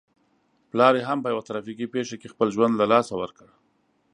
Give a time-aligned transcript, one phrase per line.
[0.69, 3.47] پلار يې هم په يوه ترافيکي پېښه کې خپل ژوند له لاسه ور کړ.